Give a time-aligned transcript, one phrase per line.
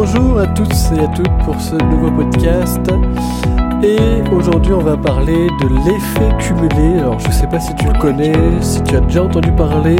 [0.00, 2.78] Bonjour à tous et à toutes pour ce nouveau podcast.
[3.82, 3.98] Et
[4.32, 7.00] aujourd'hui, on va parler de l'effet cumulé.
[7.00, 8.32] Alors, je sais pas si tu le connais,
[8.62, 9.96] si tu as déjà entendu parler.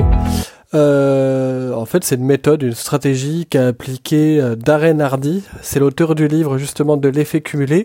[0.72, 5.42] Euh, en fait, c'est une méthode, une stratégie qu'a appliquée euh, Darren Hardy.
[5.62, 7.84] C'est l'auteur du livre justement de l'effet cumulé.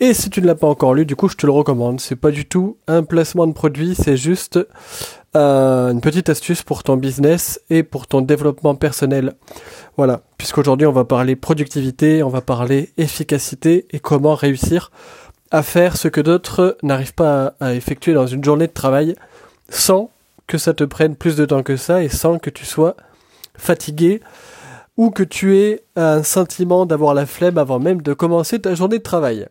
[0.00, 2.00] Et si tu ne l'as pas encore lu, du coup, je te le recommande.
[2.00, 4.58] C'est pas du tout un placement de produit, c'est juste
[5.36, 9.34] euh, une petite astuce pour ton business et pour ton développement personnel.
[9.96, 14.92] Voilà, puisqu'aujourd'hui on va parler productivité, on va parler efficacité et comment réussir
[15.50, 19.16] à faire ce que d'autres n'arrivent pas à, effectuer dans une journée de travail
[19.70, 20.08] sans
[20.46, 22.94] que ça te prenne plus de temps que ça et sans que tu sois
[23.58, 24.20] fatigué
[24.96, 28.98] ou que tu aies un sentiment d'avoir la flemme avant même de commencer ta journée
[28.98, 29.48] de travail.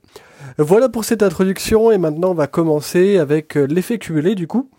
[0.58, 4.70] Voilà pour cette introduction et maintenant on va commencer avec l'effet cumulé du coup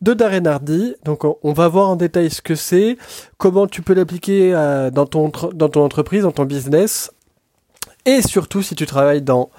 [0.00, 0.94] de Darren Hardy.
[1.04, 2.96] Donc on va voir en détail ce que c'est,
[3.38, 5.26] comment tu peux l'appliquer euh, dans, ton,
[5.76, 7.10] entreprise, dans ton business
[8.04, 9.50] et surtout si tu travailles dans,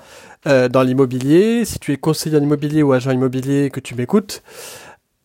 [0.47, 4.41] euh, dans l'immobilier, si tu es conseiller en immobilier ou agent immobilier que tu m'écoutes.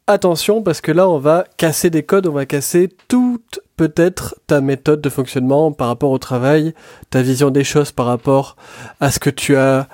[0.09, 4.61] Attention parce que là on va casser des codes, on va casser toute peut-être ta
[4.61, 6.75] méthode de fonctionnement par rapport au travail,
[7.11, 8.57] ta vision des choses par rapport
[8.98, 9.89] à ce que tu as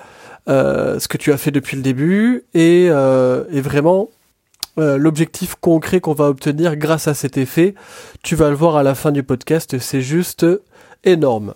[0.47, 4.09] euh, fait depuis le début et vraiment
[4.77, 7.75] euh, l'objectif concret qu'on va obtenir grâce à cet effet.
[8.23, 10.45] Tu vas le voir à la fin du podcast, c'est juste
[11.03, 11.53] énorme.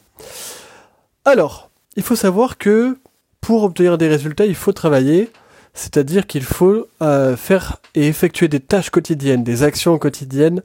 [1.25, 2.97] Alors, il faut savoir que
[3.42, 5.30] pour obtenir des résultats, il faut travailler,
[5.73, 10.61] c'est-à-dire qu'il faut euh, faire et effectuer des tâches quotidiennes, des actions quotidiennes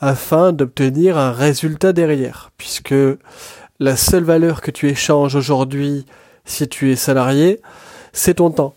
[0.00, 2.94] afin d'obtenir un résultat derrière, puisque
[3.80, 6.06] la seule valeur que tu échanges aujourd'hui
[6.44, 7.60] si tu es salarié,
[8.12, 8.74] c'est ton temps.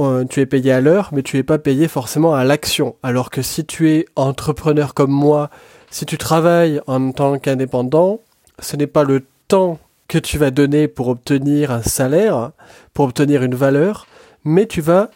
[0.00, 2.96] Euh, tu es payé à l'heure, mais tu n'es pas payé forcément à l'action.
[3.02, 5.50] Alors que si tu es entrepreneur comme moi,
[5.90, 8.20] si tu travailles en tant qu'indépendant,
[8.58, 9.78] ce n'est pas le temps
[10.08, 12.50] que tu vas donner pour obtenir un salaire,
[12.92, 14.06] pour obtenir une valeur,
[14.44, 15.10] mais tu vas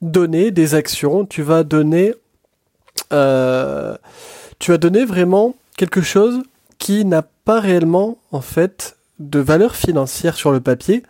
[0.00, 2.14] donner des actions, tu vas donner,
[3.12, 3.96] euh,
[4.58, 6.42] tu vas donner vraiment quelque chose
[6.78, 11.02] qui n'a pas réellement en fait de valeur financière sur le papier,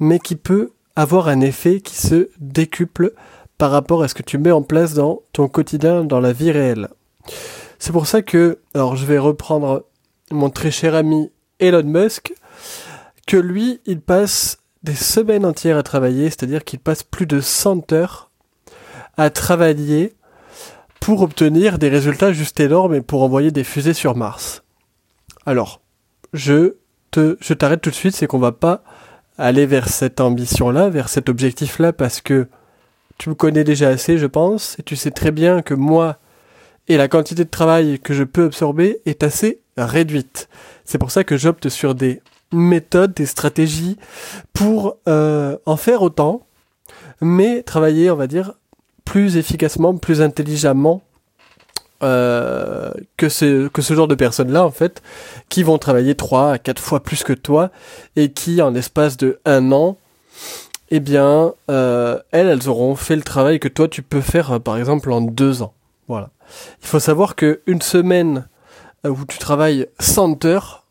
[0.00, 3.12] mais qui peut avoir un effet qui se décuple
[3.58, 6.50] par rapport à ce que tu mets en place dans ton quotidien, dans la vie
[6.50, 6.88] réelle.
[7.78, 9.84] C'est pour ça que, alors je vais reprendre
[10.30, 11.30] mon très cher ami
[11.60, 12.34] Elon Musk,
[13.26, 17.92] que lui, il passe des semaines entières à travailler, c'est-à-dire qu'il passe plus de 100
[17.92, 18.30] heures
[19.16, 20.14] à travailler
[21.00, 24.62] pour obtenir des résultats juste énormes et pour envoyer des fusées sur Mars.
[25.44, 25.80] Alors,
[26.32, 26.76] je
[27.10, 28.82] te, je t'arrête tout de suite, c'est qu'on va pas
[29.38, 32.48] aller vers cette ambition-là, vers cet objectif-là, parce que
[33.18, 36.18] tu me connais déjà assez, je pense, et tu sais très bien que moi
[36.88, 40.48] et la quantité de travail que je peux absorber est assez réduite.
[40.84, 42.20] C'est pour ça que j'opte sur des
[42.52, 43.96] méthodes, des stratégies
[44.52, 46.46] pour euh, en faire autant,
[47.20, 48.52] mais travailler, on va dire,
[49.04, 51.02] plus efficacement, plus intelligemment
[52.02, 55.02] euh, que, ce, que ce genre de personnes-là, en fait,
[55.48, 57.70] qui vont travailler 3 à 4 fois plus que toi
[58.16, 59.96] et qui, en l'espace de un an,
[60.90, 64.58] eh bien, euh, elles, elles auront fait le travail que toi, tu peux faire, euh,
[64.58, 65.74] par exemple, en deux ans.
[66.08, 66.30] Voilà.
[66.82, 68.46] Il faut savoir que une semaine
[69.04, 70.84] euh, où tu travailles 100 heures,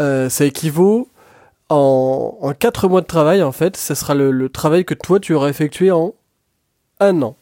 [0.00, 1.08] euh, ça équivaut
[1.68, 5.20] en, en 4 mois de travail, en fait, ça sera le, le travail que toi,
[5.20, 6.14] tu auras effectué en
[7.00, 7.36] un an.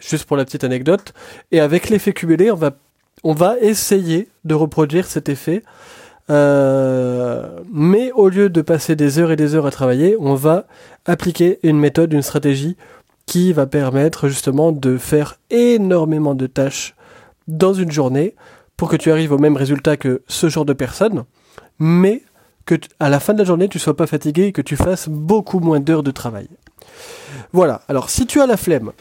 [0.00, 1.12] Juste pour la petite anecdote.
[1.52, 5.62] Et avec l'effet cumulé, on va, essayer de reproduire cet effet.
[6.28, 10.66] Euh, mais au lieu de passer des heures et des heures à travailler, on va
[11.04, 12.76] appliquer une méthode, une stratégie
[13.26, 16.94] qui va permettre justement de faire énormément de tâches
[17.48, 18.34] dans une journée
[18.76, 21.24] pour que tu arrives au même résultat que ce genre de personnes,
[21.78, 22.22] mais
[22.66, 25.08] que à la fin de la journée tu sois pas fatigué et que tu fasses
[25.08, 26.48] beaucoup moins d'heures de travail.
[27.52, 27.82] Voilà.
[27.88, 28.92] Alors si tu as la flemme,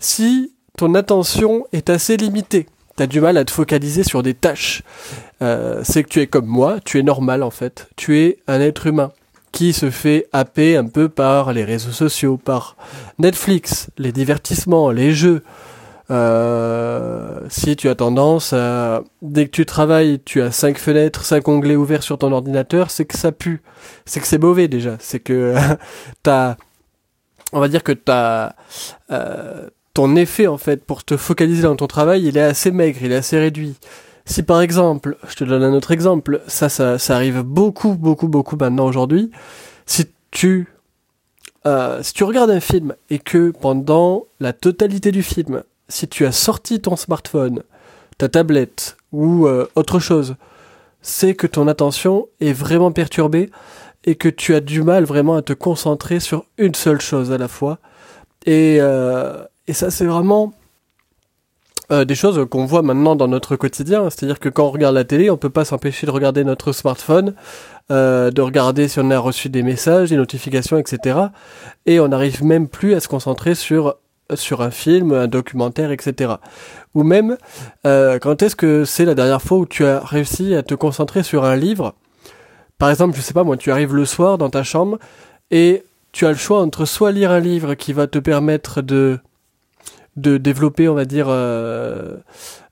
[0.00, 2.66] si ton attention est assez limitée,
[2.96, 4.82] tu as du mal à te focaliser sur des tâches,
[5.42, 8.60] euh, c'est que tu es comme moi, tu es normal en fait, tu es un
[8.60, 9.12] être humain
[9.52, 12.76] qui se fait happer un peu par les réseaux sociaux, par
[13.18, 15.42] Netflix, les divertissements, les jeux.
[16.10, 21.46] Euh, si tu as tendance à, dès que tu travailles, tu as cinq fenêtres, cinq
[21.48, 23.62] onglets ouverts sur ton ordinateur, c'est que ça pue.
[24.06, 24.96] C'est que c'est mauvais déjà.
[24.98, 25.54] C'est que
[26.22, 26.56] t'as,
[27.52, 28.54] on va dire que t'as,
[29.10, 29.68] euh,
[30.00, 33.12] ton effet en fait pour te focaliser dans ton travail, il est assez maigre, il
[33.12, 33.74] est assez réduit.
[34.24, 38.26] Si par exemple, je te donne un autre exemple, ça, ça, ça arrive beaucoup, beaucoup,
[38.26, 39.30] beaucoup maintenant aujourd'hui.
[39.84, 40.68] Si tu,
[41.66, 46.24] euh, si tu regardes un film et que pendant la totalité du film, si tu
[46.24, 47.62] as sorti ton smartphone,
[48.16, 50.36] ta tablette ou euh, autre chose
[51.02, 53.50] c'est que ton attention est vraiment perturbée
[54.04, 57.38] et que tu as du mal vraiment à te concentrer sur une seule chose à
[57.38, 57.78] la fois.
[58.46, 60.52] Et, euh, et ça, c'est vraiment
[61.92, 64.10] euh, des choses qu'on voit maintenant dans notre quotidien.
[64.10, 67.34] C'est-à-dire que quand on regarde la télé, on peut pas s'empêcher de regarder notre smartphone,
[67.90, 71.18] euh, de regarder si on a reçu des messages, des notifications, etc.
[71.86, 73.96] Et on n'arrive même plus à se concentrer sur
[74.34, 76.34] sur un film, un documentaire, etc.
[76.94, 77.36] Ou même,
[77.84, 81.24] euh, quand est-ce que c'est la dernière fois où tu as réussi à te concentrer
[81.24, 81.94] sur un livre?
[82.78, 84.98] Par exemple, je sais pas moi, tu arrives le soir dans ta chambre
[85.50, 89.18] et tu as le choix entre soit lire un livre qui va te permettre de
[90.16, 92.16] de développer, on va dire, euh,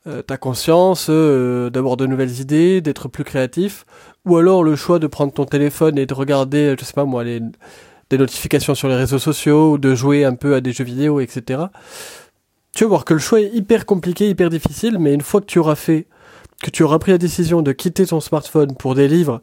[0.07, 3.85] euh, ta conscience, euh, d'avoir de nouvelles idées, d'être plus créatif,
[4.25, 7.25] ou alors le choix de prendre ton téléphone et de regarder, je sais pas moi,
[7.25, 7.41] les,
[8.11, 11.21] des notifications sur les réseaux sociaux, ou de jouer un peu à des jeux vidéo,
[11.21, 11.65] etc.
[12.75, 15.47] Tu vas voir que le choix est hyper compliqué, hyper difficile, mais une fois que
[15.47, 16.07] tu auras fait,
[16.63, 19.43] que tu auras pris la décision de quitter ton smartphone pour des livres,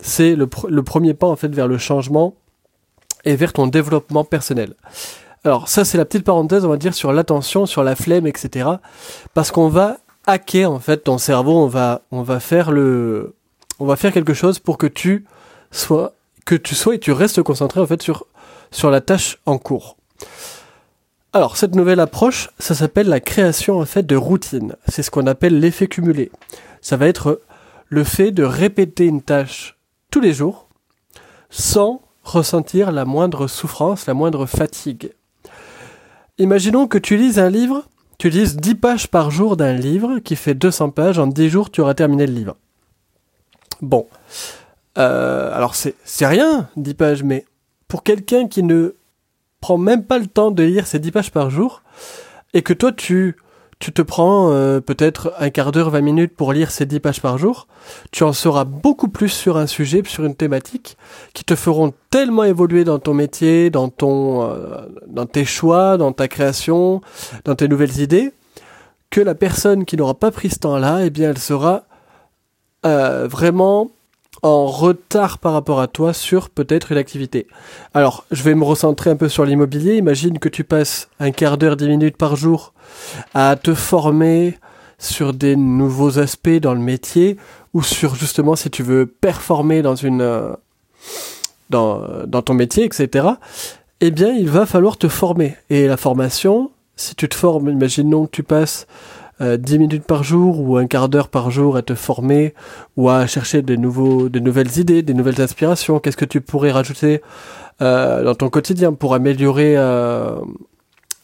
[0.00, 2.34] c'est le, le premier pas en fait vers le changement
[3.24, 4.74] et vers ton développement personnel.
[5.44, 8.68] Alors ça c'est la petite parenthèse on va dire sur l'attention, sur la flemme, etc.
[9.34, 13.34] Parce qu'on va hacker en fait ton cerveau, on va on va faire le
[13.80, 15.24] on va faire quelque chose pour que tu
[15.72, 18.26] sois que tu sois et tu restes concentré en fait sur
[18.70, 19.96] sur la tâche en cours.
[21.32, 24.76] Alors cette nouvelle approche, ça s'appelle la création en fait de routine.
[24.86, 26.30] C'est ce qu'on appelle l'effet cumulé.
[26.82, 27.40] Ça va être
[27.88, 29.76] le fait de répéter une tâche
[30.10, 30.68] tous les jours
[31.50, 35.12] sans ressentir la moindre souffrance, la moindre fatigue.
[36.42, 37.84] Imaginons que tu lises un livre,
[38.18, 41.70] tu lises 10 pages par jour d'un livre qui fait 200 pages, en 10 jours
[41.70, 42.56] tu auras terminé le livre.
[43.80, 44.08] Bon.
[44.98, 47.46] Euh, alors c'est, c'est rien, 10 pages, mais
[47.86, 48.96] pour quelqu'un qui ne
[49.60, 51.84] prend même pas le temps de lire ces 10 pages par jour,
[52.54, 53.36] et que toi tu
[53.82, 57.20] tu te prends euh, peut-être un quart d'heure, 20 minutes pour lire ces 10 pages
[57.20, 57.66] par jour,
[58.12, 60.96] tu en sauras beaucoup plus sur un sujet, sur une thématique,
[61.34, 66.12] qui te feront tellement évoluer dans ton métier, dans ton, euh, dans tes choix, dans
[66.12, 67.00] ta création,
[67.44, 68.32] dans tes nouvelles idées,
[69.10, 71.82] que la personne qui n'aura pas pris ce temps-là, eh bien, elle sera
[72.86, 73.90] euh, vraiment
[74.42, 77.46] en retard par rapport à toi sur peut-être une activité.
[77.94, 79.96] Alors, je vais me recentrer un peu sur l'immobilier.
[79.96, 82.72] Imagine que tu passes un quart d'heure, dix minutes par jour
[83.34, 84.58] à te former
[84.98, 87.36] sur des nouveaux aspects dans le métier
[87.74, 90.54] ou sur justement si tu veux performer dans une euh,
[91.70, 93.28] dans, ton métier, etc.
[94.00, 95.56] Eh bien, il va falloir te former.
[95.70, 98.86] Et la formation, si tu te formes, imaginons que tu passes
[99.42, 102.54] 10 euh, minutes par jour ou un quart d'heure par jour à te former
[102.96, 105.98] ou à chercher des nouveaux, des nouvelles idées, des nouvelles inspirations.
[105.98, 107.22] Qu'est-ce que tu pourrais rajouter
[107.80, 110.38] euh, dans ton quotidien pour améliorer euh,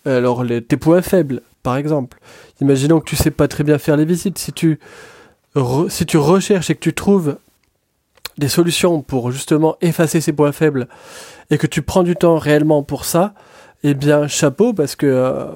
[0.04, 2.18] alors tes points faibles, par exemple?
[2.60, 4.38] Imaginons que tu sais pas très bien faire les visites.
[4.38, 4.80] Si tu
[5.88, 7.36] si tu recherches et que tu trouves
[8.36, 10.88] des solutions pour justement effacer ces points faibles
[11.50, 13.34] et que tu prends du temps réellement pour ça,
[13.82, 15.46] eh bien chapeau parce que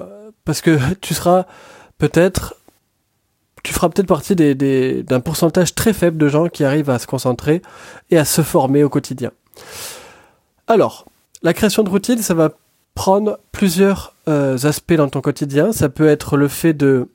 [0.45, 1.45] parce que tu seras
[2.03, 2.55] peut-être
[3.63, 7.61] tu feras peut-être partie d'un pourcentage très faible de gens qui arrivent à se concentrer
[8.11, 9.31] et à se former au quotidien.
[10.67, 11.05] Alors,
[11.43, 12.49] la création de routine, ça va
[12.93, 15.71] prendre plusieurs euh, aspects dans ton quotidien.
[15.71, 17.07] Ça peut être le fait de,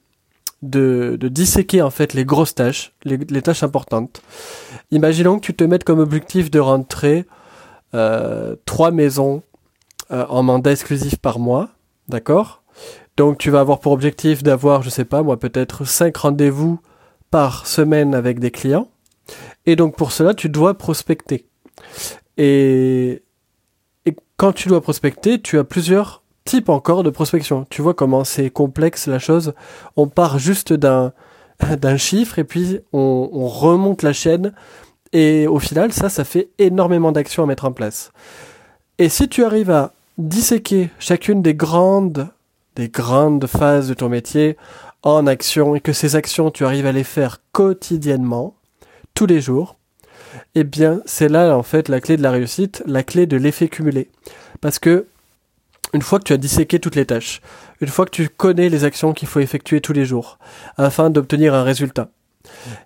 [0.63, 4.23] de, disséquer en fait les grosses tâches, les, les, tâches importantes.
[4.91, 7.27] Imaginons que tu te mettes comme objectif de rentrer
[7.93, 9.43] euh, trois maisons
[10.13, 11.69] euh, en mandat exclusif par mois,
[12.09, 12.58] d'accord?
[13.19, 16.79] Donc tu vas avoir pour objectif d'avoir, je sais pas moi, peut-être 5 rendez-vous
[17.33, 18.89] par semaine avec des clients.
[19.67, 21.45] Et donc pour cela, tu dois prospecter.
[22.37, 23.23] Et,
[24.07, 27.67] et quand tu dois prospecter, tu as plusieurs types encore de prospection.
[27.69, 29.53] Tu vois comment c'est complexe la chose.
[29.97, 31.13] On part juste d'un
[31.81, 34.55] d'un chiffre et puis on, on remonte la chaîne.
[35.13, 38.13] Et au final, ça, ça fait énormément d'actions à mettre en place.
[38.99, 42.29] Et si tu arrives à disséquer chacune des grandes
[42.79, 44.57] des grandes phases de ton métier
[45.03, 48.55] en action et que ces actions, tu arrives à les faire quotidiennement,
[49.15, 49.75] tous les jours,
[50.55, 53.67] eh bien, c'est là, en fait, la clé de la réussite, la clé de l'effet
[53.67, 54.09] cumulé.
[54.61, 55.07] Parce que,
[55.93, 57.41] une fois que tu as disséqué toutes les tâches,
[57.81, 60.39] une fois que tu connais les actions qu'il faut effectuer tous les jours,
[60.77, 62.11] afin d'obtenir un résultat,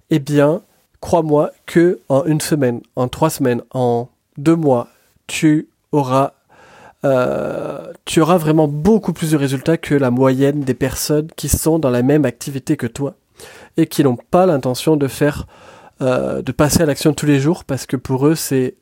[0.08, 0.62] eh bien,
[1.00, 4.08] crois-moi que en une semaine, en trois semaines, en
[4.38, 4.88] deux mois,
[5.26, 6.32] tu auras
[7.04, 11.78] euh, tu auras vraiment beaucoup plus de résultats que la moyenne des personnes qui sont
[11.78, 13.14] dans la même activité que toi
[13.76, 15.47] et qui n'ont pas l'intention de faire,
[16.00, 18.75] euh, de passer à l'action tous les jours parce que pour eux c'est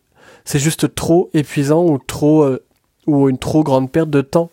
[0.45, 2.63] c'est juste trop épuisant ou trop euh,
[3.07, 4.51] ou une trop grande perte de temps.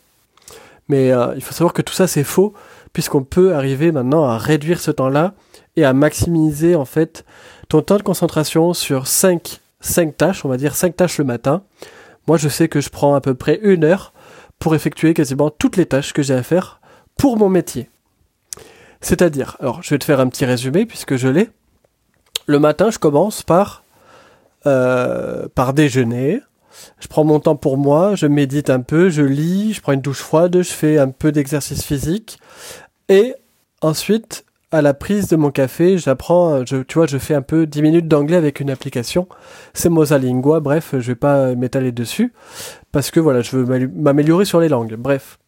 [0.89, 2.53] Mais il faut savoir que tout ça c'est faux
[2.93, 5.33] puisqu'on peut arriver maintenant à réduire ce temps-là
[5.75, 7.25] et à maximiser en fait
[7.67, 11.61] ton temps de concentration sur 5, 5 tâches, on va dire 5 tâches le matin.
[12.27, 14.13] Moi je sais que je prends à peu près une heure
[14.59, 16.81] pour effectuer quasiment toutes les tâches que j'ai à faire
[17.17, 17.89] pour mon métier.
[19.01, 21.49] C'est-à-dire, alors je vais te faire un petit résumé puisque je l'ai.
[22.45, 23.83] Le matin, je commence par,
[24.65, 26.41] euh, par déjeuner.
[26.99, 30.01] Je prends mon temps pour moi, je médite un peu, je lis, je prends une
[30.01, 32.39] douche froide, je fais un peu d'exercice physique.
[33.09, 33.33] Et
[33.81, 37.81] ensuite, à la prise de mon café, j'apprends, tu vois, je fais un peu 10
[37.81, 39.27] minutes d'anglais avec une application.
[39.73, 42.33] C'est Mosalingua, bref, je vais pas m'étaler dessus.
[42.91, 45.39] Parce que voilà, je veux m'améliorer sur les langues, bref.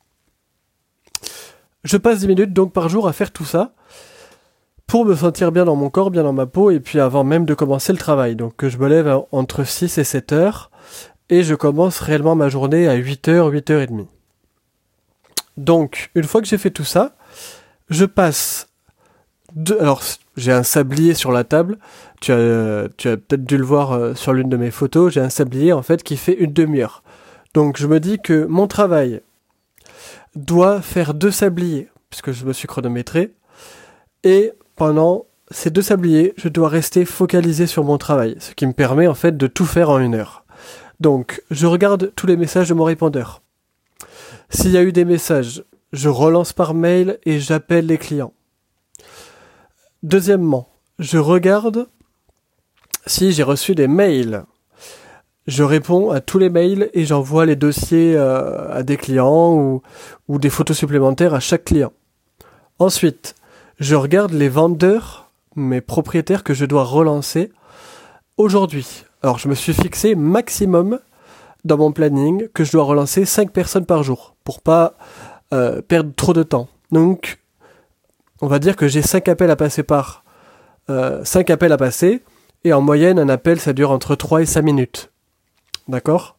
[1.83, 3.73] Je passe 10 minutes donc par jour à faire tout ça
[4.87, 7.45] pour me sentir bien dans mon corps, bien dans ma peau, et puis avant même
[7.45, 8.35] de commencer le travail.
[8.35, 10.71] Donc je me lève entre 6 et 7 heures,
[11.29, 14.07] et je commence réellement ma journée à 8h, 8h30.
[15.57, 17.17] Donc, une fois que j'ai fait tout ça,
[17.89, 18.68] je passe
[19.79, 20.03] Alors,
[20.37, 21.77] j'ai un sablier sur la table.
[22.21, 25.13] Tu as, tu as peut-être dû le voir euh, sur l'une de mes photos.
[25.13, 27.03] J'ai un sablier, en fait, qui fait une demi-heure.
[27.53, 29.21] Donc, je me dis que mon travail
[30.35, 33.33] doit faire deux sabliers, puisque je me suis chronométré.
[34.23, 38.73] Et pendant ces deux sabliers, je dois rester focalisé sur mon travail, ce qui me
[38.73, 40.45] permet en fait de tout faire en une heure.
[40.99, 43.41] Donc, je regarde tous les messages de mon répondeur.
[44.49, 45.63] S'il y a eu des messages,
[45.93, 48.33] je relance par mail et j'appelle les clients.
[50.03, 51.87] Deuxièmement, je regarde
[53.05, 54.45] si j'ai reçu des mails.
[55.45, 59.81] Je réponds à tous les mails et j'envoie les dossiers euh, à des clients
[60.27, 61.91] ou, des photos supplémentaires à chaque client.
[62.77, 63.35] Ensuite,
[63.79, 67.51] je regarde les vendeurs, mes propriétaires que je dois relancer
[68.37, 69.03] aujourd'hui.
[69.21, 70.99] Alors je me suis fixé maximum
[71.65, 74.93] dans mon planning que je dois relancer 5 personnes par jour pour pas
[75.51, 76.69] euh, perdre trop de temps.
[76.91, 77.39] Donc
[78.41, 80.23] on va dire que j'ai 5 appels à passer par
[80.89, 82.23] euh, 5 appels à passer
[82.63, 85.11] et en moyenne un appel ça dure entre 3 et 5 minutes.
[85.87, 86.37] D'accord?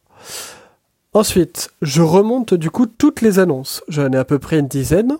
[1.13, 3.83] Ensuite, je remonte du coup toutes les annonces.
[3.89, 5.17] J'en ai à peu près une dizaine.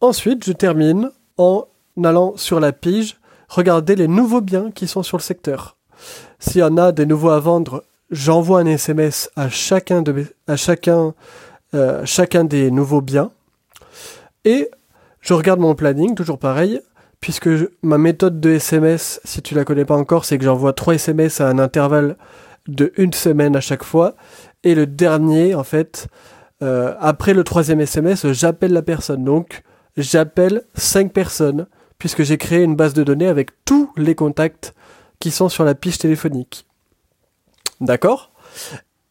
[0.00, 1.66] Ensuite, je termine en
[2.02, 5.76] allant sur la pige, regarder les nouveaux biens qui sont sur le secteur.
[6.38, 10.56] S'il y en a des nouveaux à vendre, j'envoie un SMS à chacun, de à
[10.56, 11.14] chacun,
[11.74, 13.30] euh, chacun des nouveaux biens.
[14.44, 14.70] Et
[15.22, 16.80] je regarde mon planning, toujours pareil,
[17.20, 17.48] puisque
[17.82, 21.40] ma méthode de SMS, si tu la connais pas encore, c'est que j'envoie trois SMS
[21.40, 22.16] à un intervalle
[22.66, 24.16] de une semaine à chaque fois.
[24.64, 26.08] Et le dernier, en fait,
[26.62, 29.24] euh, après le troisième SMS, j'appelle la personne.
[29.24, 29.62] Donc,
[29.96, 31.66] j'appelle 5 personnes,
[31.98, 34.74] puisque j'ai créé une base de données avec tous les contacts
[35.20, 36.66] qui sont sur la fiche téléphonique.
[37.80, 38.32] D'accord?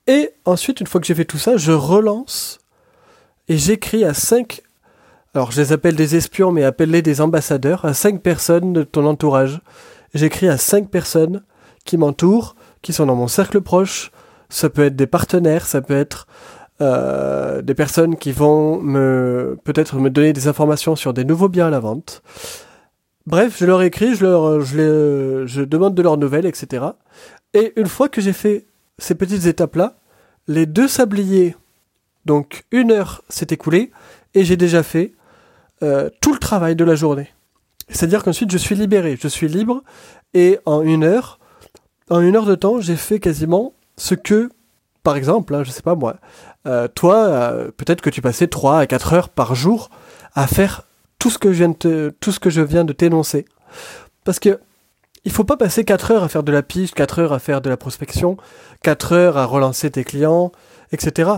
[0.07, 2.59] Et ensuite, une fois que j'ai fait tout ça, je relance
[3.47, 4.61] et j'écris à 5
[5.33, 9.05] alors je les appelle des espions, mais appelle-les des ambassadeurs, à 5 personnes de ton
[9.05, 9.61] entourage.
[10.13, 11.43] J'écris à 5 personnes
[11.85, 14.11] qui m'entourent, qui sont dans mon cercle proche.
[14.49, 16.27] Ça peut être des partenaires, ça peut être
[16.81, 21.67] euh, des personnes qui vont me peut-être me donner des informations sur des nouveaux biens
[21.67, 22.21] à la vente.
[23.25, 26.87] Bref, je leur écris, je leur, je demande de leurs nouvelles, etc.
[27.53, 28.65] Et une fois que j'ai fait
[28.97, 29.95] ces petites étapes-là,
[30.47, 31.55] les deux sabliers,
[32.25, 33.91] donc une heure s'est écoulée
[34.33, 35.13] et j'ai déjà fait
[35.83, 37.29] euh, tout le travail de la journée.
[37.89, 39.83] C'est-à-dire qu'ensuite je suis libéré, je suis libre
[40.33, 41.39] et en une heure,
[42.09, 44.49] en une heure de temps, j'ai fait quasiment ce que,
[45.03, 46.17] par exemple, hein, je sais pas moi,
[46.67, 49.89] euh, toi, euh, peut-être que tu passais 3 à 4 heures par jour
[50.35, 50.83] à faire
[51.19, 53.45] tout ce que je viens de, tout ce que je viens de t'énoncer.
[54.23, 54.59] Parce que
[55.23, 57.61] il faut pas passer 4 heures à faire de la piste, 4 heures à faire
[57.61, 58.37] de la prospection,
[58.83, 60.51] 4 heures à relancer tes clients,
[60.91, 61.31] etc.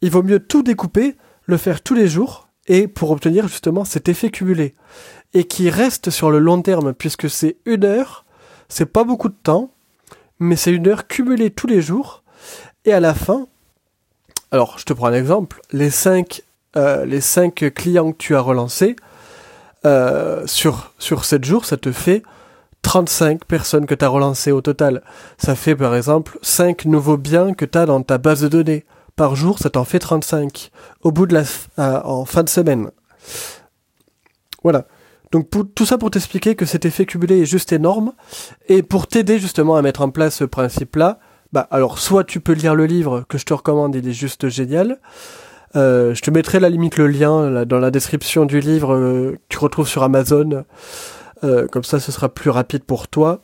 [0.00, 4.08] Il vaut mieux tout découper, le faire tous les jours, et pour obtenir justement cet
[4.08, 4.74] effet cumulé.
[5.34, 8.24] Et qui reste sur le long terme, puisque c'est une heure,
[8.68, 9.70] c'est pas beaucoup de temps,
[10.38, 12.22] mais c'est une heure cumulée tous les jours,
[12.84, 13.46] et à la fin,
[14.50, 15.60] alors, je te prends un exemple.
[15.72, 16.42] Les 5
[16.76, 18.96] euh, cinq clients que tu as relancés,
[19.84, 22.22] euh, sur, sur 7 jours, ça te fait
[22.82, 25.02] 35 personnes que tu as relancées au total.
[25.36, 28.84] Ça fait par exemple 5 nouveaux biens que tu as dans ta base de données.
[29.18, 30.70] Par jour, ça t'en fait 35.
[31.02, 31.42] Au bout de la,
[31.80, 32.92] euh, en fin de semaine.
[34.62, 34.86] Voilà.
[35.32, 38.12] Donc tout ça pour t'expliquer que cet effet cumulé est juste énorme.
[38.68, 41.18] Et pour t'aider justement à mettre en place ce principe-là,
[41.52, 44.48] bah alors soit tu peux lire le livre que je te recommande, il est juste
[44.48, 45.00] génial.
[45.74, 49.38] Euh, je te mettrai la limite le lien dans la description du livre euh, que
[49.48, 50.64] tu retrouves sur Amazon.
[51.42, 53.40] Comme ça, ce sera plus rapide pour toi.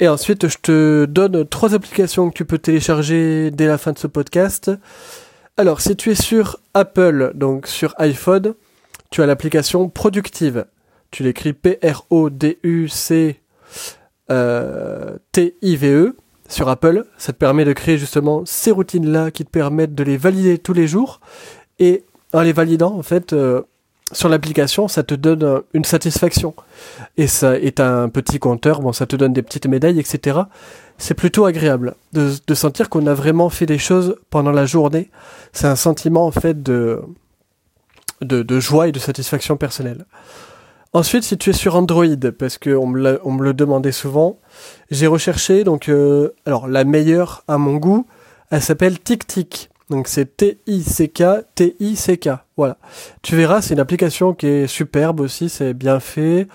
[0.00, 3.98] Et ensuite, je te donne trois applications que tu peux télécharger dès la fin de
[3.98, 4.70] ce podcast.
[5.56, 8.54] Alors, si tu es sur Apple, donc sur iPhone,
[9.10, 10.64] tu as l'application Productive.
[11.10, 13.40] Tu l'écris P-R-O-D-U-C
[14.30, 15.18] euh,
[16.48, 17.04] sur Apple.
[17.18, 20.72] Ça te permet de créer justement ces routines-là qui te permettent de les valider tous
[20.72, 21.20] les jours.
[21.78, 23.62] Et en les validant, en fait, euh,
[24.12, 26.54] sur l'application, ça te donne une satisfaction.
[27.16, 30.40] Et ça est un petit compteur, bon, ça te donne des petites médailles, etc.
[30.98, 35.10] C'est plutôt agréable de, sentir qu'on a vraiment fait des choses pendant la journée.
[35.52, 37.02] C'est un sentiment, en fait, de,
[38.20, 40.04] de, joie et de satisfaction personnelle.
[40.92, 42.04] Ensuite, si tu es sur Android,
[42.38, 44.38] parce qu'on me, on me le demandait souvent,
[44.90, 48.06] j'ai recherché, donc, euh, alors, la meilleure à mon goût,
[48.50, 49.71] elle s'appelle TicTic.
[49.92, 51.22] Donc c'est T-I-C-K,
[51.54, 52.30] T-I-C-K.
[52.56, 52.78] Voilà.
[53.20, 56.46] Tu verras, c'est une application qui est superbe aussi, c'est bien fait.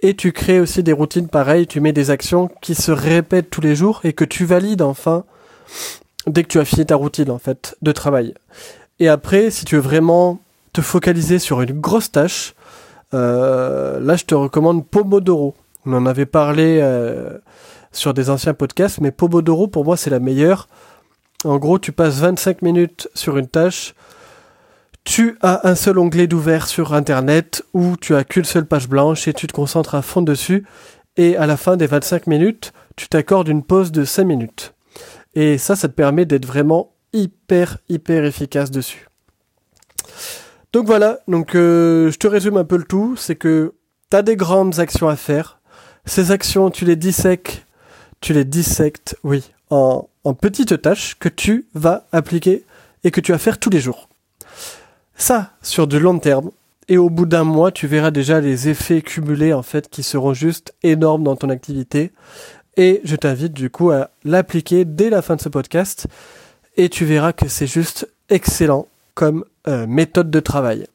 [0.00, 3.62] Et tu crées aussi des routines pareilles, tu mets des actions qui se répètent tous
[3.62, 5.24] les jours et que tu valides enfin
[6.26, 8.34] dès que tu as fini ta routine en fait de travail.
[8.98, 10.38] Et après, si tu veux vraiment
[10.74, 12.54] te focaliser sur une grosse tâche,
[13.14, 15.54] euh, là je te recommande Pomodoro.
[15.86, 17.38] On en avait parlé euh,
[17.92, 20.68] sur des anciens podcasts, mais Pomodoro pour moi c'est la meilleure.
[21.44, 23.94] En gros, tu passes 25 minutes sur une tâche,
[25.04, 29.28] tu as un seul onglet d'ouvert sur Internet où tu as qu'une seule page blanche
[29.28, 30.66] et tu te concentres à fond dessus.
[31.16, 34.74] Et à la fin des 25 minutes, tu t'accordes une pause de 5 minutes.
[35.34, 39.08] Et ça, ça te permet d'être vraiment hyper, hyper efficace dessus.
[40.72, 43.74] Donc voilà, donc euh, je te résume un peu le tout, c'est que
[44.10, 45.60] tu as des grandes actions à faire.
[46.04, 47.64] Ces actions, tu les dissèques,
[48.20, 49.52] tu les dissectes, oui,
[50.34, 52.64] petites tâches que tu vas appliquer
[53.04, 54.08] et que tu vas faire tous les jours.
[55.16, 56.50] Ça, sur du long terme,
[56.88, 60.32] et au bout d'un mois, tu verras déjà les effets cumulés en fait qui seront
[60.32, 62.12] juste énormes dans ton activité.
[62.76, 66.06] Et je t'invite du coup à l'appliquer dès la fin de ce podcast
[66.76, 70.86] et tu verras que c'est juste excellent comme euh, méthode de travail.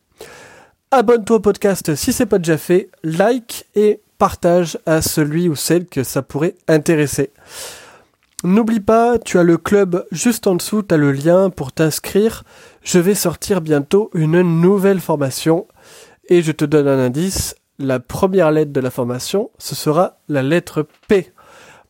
[0.89, 5.85] Abonne-toi au podcast si c'est pas déjà fait, like et partage à celui ou celle
[5.85, 7.31] que ça pourrait intéresser.
[8.43, 12.43] N'oublie pas, tu as le club juste en dessous, tu as le lien pour t'inscrire.
[12.83, 15.65] Je vais sortir bientôt une nouvelle formation
[16.27, 17.55] et je te donne un indice.
[17.79, 21.31] La première lettre de la formation, ce sera la lettre P.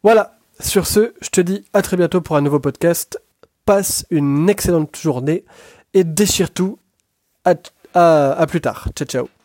[0.03, 3.19] Voilà, sur ce, je te dis à très bientôt pour un nouveau podcast.
[3.65, 5.45] Passe une excellente journée
[5.93, 6.77] et déchire tout.
[7.45, 8.89] À, plus tard.
[8.95, 9.42] Ciao ciao.